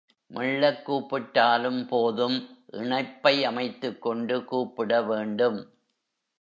[0.31, 2.37] மெள்ளக் கூப்பிட்டாலும் போதும்
[2.73, 5.59] இணைப்பை அமைத்துக் கொண்டு கூப்பிட வேண்டும்.